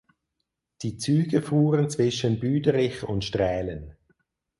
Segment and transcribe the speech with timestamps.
[0.81, 3.97] Die Züge fuhren zwischen Büderich und Straelen.